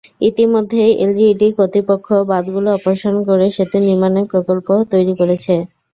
ইতিমধ্যেই 0.27 0.93
এলজিইডি 1.03 1.47
কর্তৃপক্ষ 1.57 2.07
বাঁধগুলো 2.29 2.69
অপসারণ 2.73 3.19
করে 3.29 3.45
সেতু 3.55 3.77
নির্মাণের 3.81 4.25
প্রকল্প 4.31 4.67
তৈরি 4.91 5.13
করেছে। 5.19 5.53